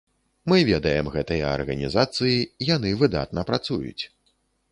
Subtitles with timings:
[0.51, 2.39] Мы ведаем гэтыя арганізацыі,
[2.75, 4.03] яны выдатна працуюць.